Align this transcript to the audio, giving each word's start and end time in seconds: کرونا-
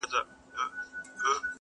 کرونا- 0.01 1.49